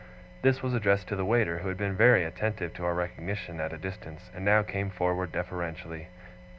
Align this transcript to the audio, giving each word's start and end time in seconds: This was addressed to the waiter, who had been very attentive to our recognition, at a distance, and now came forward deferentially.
This 0.41 0.63
was 0.63 0.73
addressed 0.73 1.07
to 1.09 1.15
the 1.15 1.23
waiter, 1.23 1.59
who 1.59 1.67
had 1.67 1.77
been 1.77 1.95
very 1.95 2.23
attentive 2.23 2.73
to 2.73 2.85
our 2.85 2.95
recognition, 2.95 3.59
at 3.61 3.71
a 3.71 3.77
distance, 3.77 4.31
and 4.33 4.43
now 4.43 4.63
came 4.63 4.89
forward 4.89 5.31
deferentially. 5.31 6.07